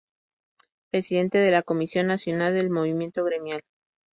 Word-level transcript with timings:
Presidente 0.91 1.37
de 1.37 1.51
la 1.51 1.61
Comisión 1.61 2.07
Nacional 2.07 2.55
del 2.55 2.71
Movimiento 2.71 3.23
Gremial. 3.23 3.61